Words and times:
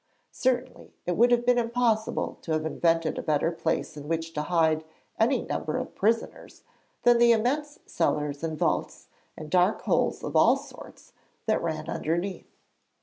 Certainly 0.31 0.95
it 1.05 1.11
would 1.15 1.29
have 1.29 1.45
been 1.45 1.59
impossible 1.59 2.39
to 2.41 2.53
have 2.53 2.65
invented 2.65 3.19
a 3.19 3.21
better 3.21 3.51
place 3.51 3.95
in 3.95 4.07
which 4.07 4.33
to 4.33 4.41
hide 4.41 4.83
any 5.19 5.43
number 5.43 5.77
of 5.77 5.93
prisoners 5.93 6.63
than 7.03 7.19
the 7.19 7.31
immense 7.31 7.77
cellars 7.85 8.43
and 8.43 8.57
vaults 8.57 9.09
and 9.37 9.47
dark 9.51 9.83
holes 9.83 10.23
of 10.23 10.35
all 10.35 10.57
sorts, 10.57 11.13
that 11.45 11.61
ran 11.61 11.87
underneath. 11.87 12.49